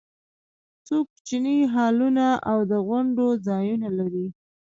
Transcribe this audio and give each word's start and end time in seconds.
څو 0.87 0.97
کوچني 1.09 1.57
هالونه 1.73 2.25
او 2.49 2.57
د 2.71 2.73
غونډو 2.87 3.27
ځایونه 3.47 3.87
لري. 3.99 4.25